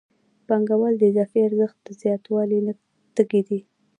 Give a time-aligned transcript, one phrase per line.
[0.47, 2.57] پانګوال د اضافي ارزښت د زیاتوالي
[3.15, 3.59] تږی دی